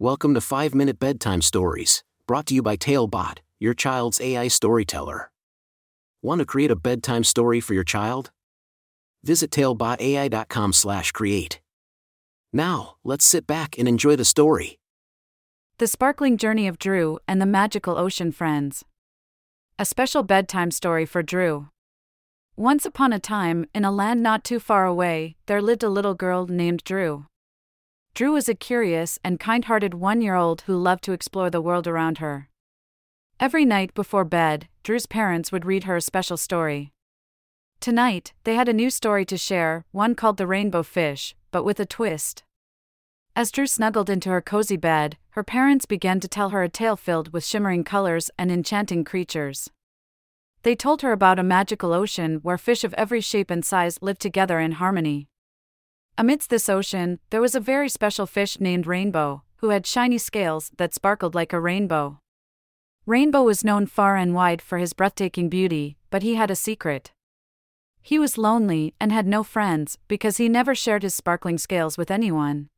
Welcome 0.00 0.34
to 0.34 0.40
5 0.40 0.74
Minute 0.74 0.98
Bedtime 0.98 1.40
Stories, 1.40 2.02
brought 2.26 2.46
to 2.46 2.54
you 2.54 2.62
by 2.62 2.74
Talebot, 2.74 3.38
your 3.60 3.74
child's 3.74 4.20
AI 4.20 4.48
storyteller. 4.48 5.30
Want 6.20 6.40
to 6.40 6.44
create 6.44 6.72
a 6.72 6.76
bedtime 6.76 7.22
story 7.22 7.60
for 7.60 7.74
your 7.74 7.84
child? 7.84 8.32
Visit 9.22 9.52
talebotai.com/create. 9.52 11.60
Now, 12.52 12.96
let's 13.04 13.24
sit 13.24 13.46
back 13.46 13.78
and 13.78 13.86
enjoy 13.86 14.16
the 14.16 14.24
story. 14.24 14.80
The 15.78 15.86
Sparkling 15.86 16.38
Journey 16.38 16.66
of 16.66 16.80
Drew 16.80 17.20
and 17.28 17.40
the 17.40 17.46
Magical 17.46 17.96
Ocean 17.96 18.32
Friends. 18.32 18.84
A 19.78 19.84
special 19.84 20.24
bedtime 20.24 20.72
story 20.72 21.06
for 21.06 21.22
Drew. 21.22 21.68
Once 22.56 22.84
upon 22.84 23.12
a 23.12 23.20
time, 23.20 23.66
in 23.72 23.84
a 23.84 23.92
land 23.92 24.24
not 24.24 24.42
too 24.42 24.58
far 24.58 24.86
away, 24.86 25.36
there 25.46 25.62
lived 25.62 25.84
a 25.84 25.88
little 25.88 26.14
girl 26.14 26.48
named 26.48 26.82
Drew. 26.82 27.26
Drew 28.14 28.30
was 28.30 28.48
a 28.48 28.54
curious 28.54 29.18
and 29.24 29.40
kind 29.40 29.64
hearted 29.64 29.92
one 29.92 30.22
year 30.22 30.36
old 30.36 30.60
who 30.62 30.76
loved 30.76 31.02
to 31.02 31.12
explore 31.12 31.50
the 31.50 31.60
world 31.60 31.88
around 31.88 32.18
her. 32.18 32.48
Every 33.40 33.64
night 33.64 33.92
before 33.92 34.24
bed, 34.24 34.68
Drew's 34.84 35.06
parents 35.06 35.50
would 35.50 35.66
read 35.66 35.82
her 35.82 35.96
a 35.96 36.00
special 36.00 36.36
story. 36.36 36.92
Tonight, 37.80 38.32
they 38.44 38.54
had 38.54 38.68
a 38.68 38.72
new 38.72 38.88
story 38.88 39.24
to 39.24 39.36
share, 39.36 39.84
one 39.90 40.14
called 40.14 40.36
The 40.36 40.46
Rainbow 40.46 40.84
Fish, 40.84 41.34
but 41.50 41.64
with 41.64 41.80
a 41.80 41.86
twist. 41.86 42.44
As 43.34 43.50
Drew 43.50 43.66
snuggled 43.66 44.08
into 44.08 44.30
her 44.30 44.40
cozy 44.40 44.76
bed, 44.76 45.16
her 45.30 45.42
parents 45.42 45.84
began 45.84 46.20
to 46.20 46.28
tell 46.28 46.50
her 46.50 46.62
a 46.62 46.68
tale 46.68 46.96
filled 46.96 47.32
with 47.32 47.44
shimmering 47.44 47.82
colors 47.82 48.30
and 48.38 48.52
enchanting 48.52 49.02
creatures. 49.02 49.70
They 50.62 50.76
told 50.76 51.02
her 51.02 51.10
about 51.10 51.40
a 51.40 51.42
magical 51.42 51.92
ocean 51.92 52.36
where 52.42 52.58
fish 52.58 52.84
of 52.84 52.94
every 52.94 53.20
shape 53.20 53.50
and 53.50 53.64
size 53.64 53.98
lived 54.00 54.20
together 54.20 54.60
in 54.60 54.72
harmony. 54.72 55.26
Amidst 56.16 56.48
this 56.48 56.68
ocean, 56.68 57.18
there 57.30 57.40
was 57.40 57.56
a 57.56 57.60
very 57.60 57.88
special 57.88 58.26
fish 58.26 58.60
named 58.60 58.86
Rainbow, 58.86 59.42
who 59.56 59.70
had 59.70 59.84
shiny 59.84 60.18
scales 60.18 60.70
that 60.76 60.94
sparkled 60.94 61.34
like 61.34 61.52
a 61.52 61.58
rainbow. 61.58 62.20
Rainbow 63.04 63.42
was 63.42 63.64
known 63.64 63.86
far 63.86 64.16
and 64.16 64.32
wide 64.32 64.62
for 64.62 64.78
his 64.78 64.92
breathtaking 64.92 65.48
beauty, 65.48 65.96
but 66.10 66.22
he 66.22 66.36
had 66.36 66.52
a 66.52 66.56
secret. 66.56 67.10
He 68.00 68.18
was 68.18 68.38
lonely 68.38 68.94
and 69.00 69.10
had 69.10 69.26
no 69.26 69.42
friends 69.42 69.98
because 70.06 70.36
he 70.36 70.48
never 70.48 70.74
shared 70.74 71.02
his 71.02 71.14
sparkling 71.14 71.58
scales 71.58 71.98
with 71.98 72.12
anyone. 72.12 72.68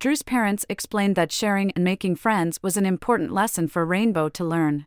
Drew's 0.00 0.22
parents 0.22 0.66
explained 0.68 1.14
that 1.14 1.30
sharing 1.30 1.70
and 1.72 1.84
making 1.84 2.16
friends 2.16 2.58
was 2.62 2.76
an 2.76 2.86
important 2.86 3.32
lesson 3.32 3.68
for 3.68 3.86
Rainbow 3.86 4.28
to 4.30 4.44
learn. 4.44 4.86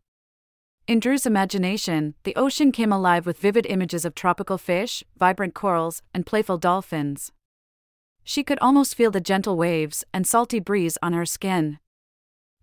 In 0.88 1.00
Drew's 1.00 1.26
imagination, 1.26 2.16
the 2.24 2.36
ocean 2.36 2.74
came 2.74 2.92
alive 2.92 3.26
with 3.26 3.40
vivid 3.40 3.66
images 3.66 4.04
of 4.04 4.14
tropical 4.14 4.58
fish, 4.58 5.06
vibrant 5.18 5.54
corals, 5.54 6.02
and 6.14 6.26
playful 6.26 6.58
dolphins. 6.58 7.32
She 8.24 8.44
could 8.44 8.60
almost 8.60 8.96
feel 8.96 9.12
the 9.12 9.20
gentle 9.20 9.58
waves 9.58 10.04
and 10.14 10.26
salty 10.26 10.60
breeze 10.60 10.98
on 11.02 11.14
her 11.14 11.26
skin. 11.26 11.80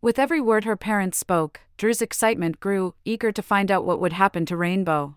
With 0.00 0.18
every 0.18 0.40
word 0.40 0.64
her 0.64 0.76
parents 0.76 1.18
spoke, 1.18 1.60
Drew's 1.76 2.02
excitement 2.02 2.60
grew, 2.60 2.94
eager 3.04 3.32
to 3.32 3.42
find 3.42 3.70
out 3.70 3.84
what 3.84 4.00
would 4.00 4.12
happen 4.12 4.46
to 4.46 4.56
Rainbow. 4.56 5.16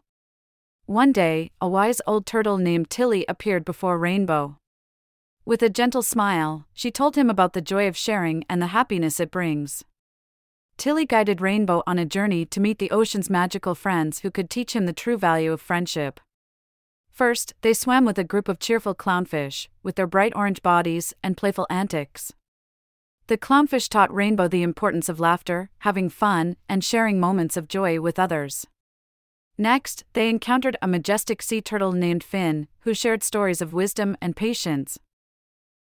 One 0.86 1.12
day, 1.12 1.52
a 1.62 1.68
wise 1.68 2.02
old 2.06 2.26
turtle 2.26 2.58
named 2.58 2.90
Tilly 2.90 3.26
appeared 3.30 3.64
before 3.64 3.98
Rainbow. 3.98 4.58
With 5.46 5.62
a 5.64 5.70
gentle 5.70 6.02
smile, 6.02 6.66
she 6.74 6.92
told 6.92 7.16
him 7.16 7.30
about 7.30 7.54
the 7.54 7.62
joy 7.62 7.88
of 7.88 7.98
sharing 7.98 8.44
and 8.50 8.62
the 8.62 8.68
happiness 8.68 9.20
it 9.20 9.32
brings. 9.32 9.84
Tilly 10.78 11.06
guided 11.06 11.42
Rainbow 11.42 11.84
on 11.86 12.00
a 12.00 12.06
journey 12.06 12.46
to 12.48 12.60
meet 12.60 12.80
the 12.80 12.92
ocean's 12.92 13.30
magical 13.30 13.76
friends 13.76 14.20
who 14.20 14.32
could 14.32 14.50
teach 14.50 14.76
him 14.76 14.88
the 14.88 14.94
true 14.94 15.18
value 15.18 15.52
of 15.52 15.62
friendship. 15.62 16.20
First, 17.12 17.54
they 17.62 17.74
swam 17.74 18.06
with 18.06 18.18
a 18.18 18.24
group 18.24 18.48
of 18.48 18.60
cheerful 18.60 18.96
clownfish, 18.96 19.68
with 19.84 19.96
their 19.96 20.08
bright 20.08 20.34
orange 20.36 20.62
bodies 20.62 21.14
and 21.22 21.38
playful 21.38 21.68
antics. 21.70 22.34
The 23.28 23.38
clownfish 23.38 23.90
taught 23.90 24.14
Rainbow 24.14 24.48
the 24.48 24.64
importance 24.64 25.08
of 25.08 25.20
laughter, 25.20 25.70
having 25.80 26.10
fun, 26.10 26.56
and 26.68 26.84
sharing 26.84 27.20
moments 27.20 27.56
of 27.56 27.68
joy 27.68 28.00
with 28.00 28.18
others. 28.18 28.66
Next, 29.58 30.06
they 30.14 30.30
encountered 30.30 30.78
a 30.82 30.88
majestic 30.88 31.42
sea 31.42 31.62
turtle 31.62 31.92
named 31.92 32.24
Finn, 32.24 32.68
who 32.80 32.94
shared 32.94 33.24
stories 33.24 33.62
of 33.62 33.74
wisdom 33.74 34.18
and 34.22 34.36
patience. 34.36 34.98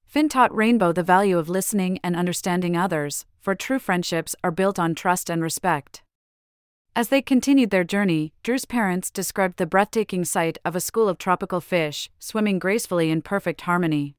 Finn 0.05 0.29
taught 0.29 0.55
Rainbow 0.55 0.94
the 0.94 1.03
value 1.03 1.38
of 1.38 1.49
listening 1.49 1.99
and 2.03 2.15
understanding 2.15 2.75
others, 2.75 3.25
for 3.39 3.53
true 3.53 3.79
friendships 3.79 4.35
are 4.44 4.51
built 4.51 4.79
on 4.79 4.95
trust 4.95 5.29
and 5.29 5.44
respect. 5.44 6.01
As 6.97 7.09
they 7.09 7.21
continued 7.21 7.69
their 7.69 7.83
journey, 7.83 8.33
Drew's 8.41 8.65
parents 8.65 9.11
described 9.11 9.57
the 9.57 9.67
breathtaking 9.67 10.25
sight 10.25 10.57
of 10.65 10.75
a 10.75 10.81
school 10.81 11.07
of 11.07 11.19
tropical 11.19 11.61
fish, 11.61 12.09
swimming 12.17 12.57
gracefully 12.57 13.11
in 13.11 13.21
perfect 13.21 13.61
harmony. 13.61 14.15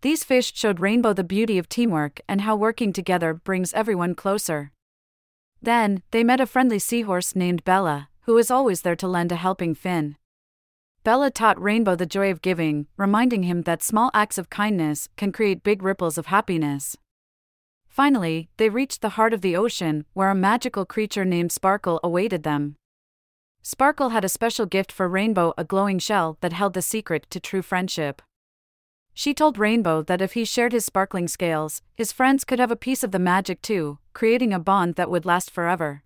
These 0.00 0.24
fish 0.24 0.52
showed 0.56 0.80
Rainbow 0.80 1.12
the 1.12 1.22
beauty 1.22 1.56
of 1.56 1.68
teamwork 1.68 2.20
and 2.28 2.40
how 2.40 2.56
working 2.56 2.92
together 2.92 3.32
brings 3.32 3.72
everyone 3.74 4.16
closer. 4.16 4.72
Then, 5.62 6.02
they 6.10 6.24
met 6.24 6.40
a 6.40 6.46
friendly 6.46 6.80
seahorse 6.80 7.36
named 7.36 7.62
Bella, 7.62 8.08
who 8.22 8.34
was 8.34 8.50
always 8.50 8.80
there 8.80 8.96
to 8.96 9.06
lend 9.06 9.30
a 9.30 9.36
helping 9.36 9.76
fin. 9.76 10.16
Bella 11.04 11.30
taught 11.30 11.62
Rainbow 11.62 11.94
the 11.94 12.06
joy 12.06 12.28
of 12.32 12.42
giving, 12.42 12.88
reminding 12.96 13.44
him 13.44 13.62
that 13.62 13.84
small 13.84 14.10
acts 14.12 14.36
of 14.36 14.50
kindness 14.50 15.08
can 15.16 15.30
create 15.30 15.62
big 15.62 15.80
ripples 15.80 16.18
of 16.18 16.26
happiness. 16.26 16.96
Finally, 17.94 18.48
they 18.56 18.68
reached 18.68 19.02
the 19.02 19.10
heart 19.10 19.32
of 19.32 19.40
the 19.40 19.54
ocean, 19.54 20.04
where 20.14 20.28
a 20.28 20.34
magical 20.34 20.84
creature 20.84 21.24
named 21.24 21.52
Sparkle 21.52 22.00
awaited 22.02 22.42
them. 22.42 22.74
Sparkle 23.62 24.08
had 24.08 24.24
a 24.24 24.28
special 24.28 24.66
gift 24.66 24.90
for 24.90 25.08
Rainbow 25.08 25.54
a 25.56 25.62
glowing 25.62 26.00
shell 26.00 26.36
that 26.40 26.52
held 26.52 26.74
the 26.74 26.82
secret 26.82 27.24
to 27.30 27.38
true 27.38 27.62
friendship. 27.62 28.20
She 29.14 29.32
told 29.32 29.58
Rainbow 29.58 30.02
that 30.02 30.20
if 30.20 30.32
he 30.32 30.44
shared 30.44 30.72
his 30.72 30.84
sparkling 30.84 31.28
scales, 31.28 31.82
his 31.94 32.10
friends 32.10 32.42
could 32.42 32.58
have 32.58 32.72
a 32.72 32.84
piece 32.84 33.04
of 33.04 33.12
the 33.12 33.20
magic 33.20 33.62
too, 33.62 34.00
creating 34.12 34.52
a 34.52 34.58
bond 34.58 34.96
that 34.96 35.08
would 35.08 35.24
last 35.24 35.48
forever. 35.52 36.02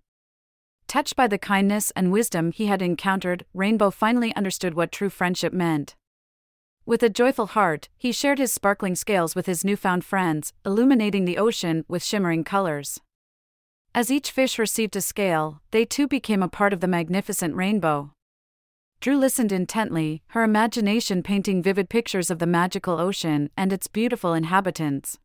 Touched 0.85 1.15
by 1.15 1.25
the 1.25 1.39
kindness 1.39 1.89
and 1.95 2.11
wisdom 2.11 2.51
he 2.51 2.67
had 2.67 2.83
encountered, 2.83 3.47
Rainbow 3.51 3.89
finally 3.89 4.31
understood 4.35 4.75
what 4.75 4.91
true 4.91 5.09
friendship 5.09 5.53
meant. 5.53 5.95
With 6.89 7.03
a 7.03 7.07
joyful 7.07 7.45
heart, 7.45 7.87
he 7.99 8.11
shared 8.11 8.39
his 8.39 8.51
sparkling 8.51 8.95
scales 8.95 9.35
with 9.35 9.45
his 9.45 9.63
newfound 9.63 10.03
friends, 10.03 10.53
illuminating 10.65 11.25
the 11.25 11.37
ocean 11.37 11.85
with 11.87 12.03
shimmering 12.03 12.43
colors. 12.43 12.99
As 13.93 14.09
each 14.09 14.31
fish 14.31 14.57
received 14.57 14.95
a 14.95 15.01
scale, 15.01 15.61
they 15.69 15.85
too 15.85 16.07
became 16.07 16.41
a 16.41 16.47
part 16.47 16.73
of 16.73 16.79
the 16.79 16.87
magnificent 16.87 17.55
rainbow. 17.55 18.09
Drew 19.01 19.19
listened 19.19 19.51
intently, 19.51 20.23
her 20.29 20.41
imagination 20.41 21.21
painting 21.21 21.61
vivid 21.61 21.91
pictures 21.91 22.31
of 22.31 22.39
the 22.39 22.47
magical 22.47 22.99
ocean 22.99 23.51
and 23.55 23.71
its 23.71 23.85
beautiful 23.85 24.33
inhabitants. 24.33 25.19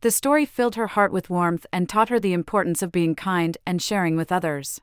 The 0.00 0.10
story 0.10 0.46
filled 0.46 0.76
her 0.76 0.86
heart 0.86 1.12
with 1.12 1.28
warmth 1.28 1.66
and 1.74 1.90
taught 1.90 2.08
her 2.08 2.18
the 2.18 2.32
importance 2.32 2.80
of 2.80 2.90
being 2.90 3.14
kind 3.14 3.58
and 3.66 3.82
sharing 3.82 4.16
with 4.16 4.32
others. 4.32 4.80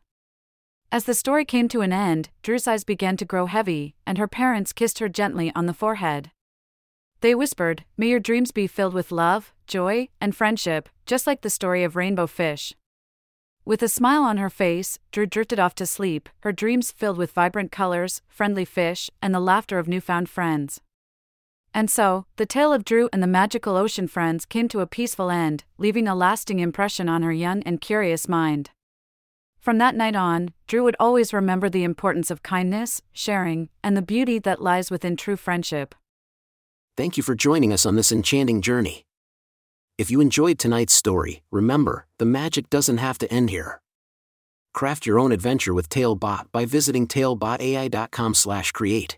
As 0.89 1.03
the 1.03 1.13
story 1.13 1.43
came 1.43 1.67
to 1.69 1.81
an 1.81 1.91
end, 1.91 2.29
Drew's 2.41 2.67
eyes 2.67 2.85
began 2.85 3.17
to 3.17 3.25
grow 3.25 3.45
heavy, 3.45 3.95
and 4.05 4.17
her 4.17 4.27
parents 4.27 4.71
kissed 4.71 4.99
her 4.99 5.09
gently 5.09 5.51
on 5.53 5.65
the 5.65 5.73
forehead. 5.73 6.31
They 7.19 7.35
whispered, 7.35 7.83
May 7.97 8.07
your 8.07 8.21
dreams 8.21 8.51
be 8.51 8.67
filled 8.67 8.93
with 8.93 9.11
love, 9.11 9.53
joy, 9.67 10.07
and 10.21 10.33
friendship, 10.33 10.87
just 11.05 11.27
like 11.27 11.41
the 11.41 11.49
story 11.49 11.83
of 11.83 11.97
Rainbow 11.97 12.25
Fish. 12.25 12.73
With 13.65 13.83
a 13.83 13.89
smile 13.89 14.23
on 14.23 14.37
her 14.37 14.49
face, 14.49 14.97
Drew 15.11 15.25
drifted 15.25 15.59
off 15.59 15.75
to 15.75 15.85
sleep, 15.85 16.29
her 16.39 16.53
dreams 16.53 16.91
filled 16.91 17.17
with 17.17 17.33
vibrant 17.33 17.69
colors, 17.69 18.21
friendly 18.29 18.63
fish, 18.63 19.09
and 19.21 19.35
the 19.35 19.41
laughter 19.41 19.79
of 19.79 19.89
newfound 19.89 20.29
friends. 20.29 20.79
And 21.73 21.91
so, 21.91 22.27
the 22.37 22.45
tale 22.45 22.71
of 22.71 22.85
Drew 22.85 23.09
and 23.11 23.21
the 23.21 23.27
magical 23.27 23.75
ocean 23.75 24.07
friends 24.07 24.45
came 24.45 24.69
to 24.69 24.79
a 24.79 24.87
peaceful 24.87 25.29
end, 25.29 25.65
leaving 25.77 26.07
a 26.07 26.15
lasting 26.15 26.59
impression 26.59 27.09
on 27.09 27.23
her 27.23 27.33
young 27.33 27.61
and 27.63 27.81
curious 27.81 28.29
mind. 28.29 28.69
From 29.59 29.79
that 29.79 29.95
night 29.95 30.15
on, 30.15 30.51
Drew 30.67 30.83
would 30.83 30.95
always 30.99 31.33
remember 31.33 31.69
the 31.69 31.83
importance 31.83 32.31
of 32.31 32.43
kindness, 32.43 33.01
sharing, 33.11 33.69
and 33.83 33.97
the 33.97 34.01
beauty 34.01 34.39
that 34.39 34.61
lies 34.61 34.89
within 34.89 35.17
true 35.17 35.35
friendship. 35.35 35.93
Thank 36.95 37.17
you 37.17 37.23
for 37.23 37.35
joining 37.35 37.73
us 37.73 37.85
on 37.85 37.95
this 37.95 38.11
enchanting 38.11 38.61
journey. 38.61 39.03
If 39.97 40.09
you 40.09 40.21
enjoyed 40.21 40.57
tonight's 40.57 40.93
story, 40.93 41.43
remember, 41.51 42.07
the 42.17 42.25
magic 42.25 42.69
doesn't 42.69 42.97
have 42.97 43.17
to 43.19 43.33
end 43.33 43.49
here. 43.49 43.81
Craft 44.73 45.05
your 45.05 45.19
own 45.19 45.31
adventure 45.31 45.73
with 45.73 45.89
Talebot 45.89 46.51
by 46.51 46.65
visiting 46.65 47.07
talebotai.com/create. 47.07 49.17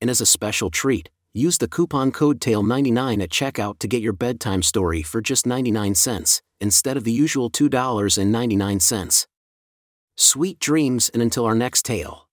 And 0.00 0.10
as 0.10 0.20
a 0.20 0.26
special 0.26 0.70
treat, 0.70 1.10
use 1.32 1.58
the 1.58 1.68
coupon 1.68 2.12
code 2.12 2.40
TAIL99 2.40 3.22
at 3.22 3.30
checkout 3.30 3.78
to 3.80 3.88
get 3.88 4.02
your 4.02 4.12
bedtime 4.12 4.62
story 4.62 5.02
for 5.02 5.20
just 5.20 5.46
99 5.46 5.94
cents 5.94 6.42
instead 6.60 6.96
of 6.96 7.04
the 7.04 7.12
usual 7.12 7.50
$2.99. 7.50 9.26
Sweet 10.20 10.58
dreams 10.58 11.08
and 11.14 11.22
until 11.22 11.44
our 11.44 11.54
next 11.54 11.84
tale. 11.84 12.27